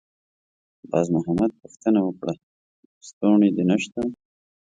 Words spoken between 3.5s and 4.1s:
دې نشته؟»